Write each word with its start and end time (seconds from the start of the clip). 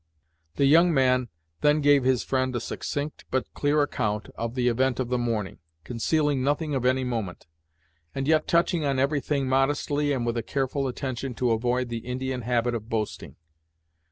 The 0.55 0.65
young 0.65 0.91
man 0.91 1.29
then 1.61 1.79
gave 1.79 2.03
his 2.05 2.23
friend 2.23 2.55
a 2.55 2.59
succinct, 2.59 3.25
but 3.29 3.53
clear 3.53 3.83
account, 3.83 4.29
of 4.33 4.55
the 4.55 4.67
event 4.67 4.99
of 4.99 5.09
the 5.09 5.19
morning, 5.19 5.59
concealing 5.83 6.41
nothing 6.43 6.73
of 6.73 6.87
any 6.87 7.03
moment, 7.03 7.45
and 8.15 8.27
yet 8.27 8.47
touching 8.47 8.83
on 8.83 8.97
every 8.97 9.19
thing 9.21 9.47
modestly 9.47 10.11
and 10.11 10.25
with 10.25 10.37
a 10.37 10.41
careful 10.41 10.87
attention 10.87 11.35
to 11.35 11.51
avoid 11.51 11.89
the 11.89 11.99
Indian 11.99 12.41
habit 12.41 12.73
of 12.73 12.89
boasting. 12.89 13.35